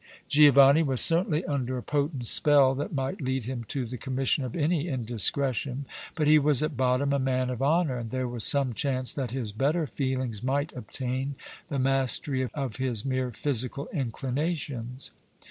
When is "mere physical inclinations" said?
13.05-15.11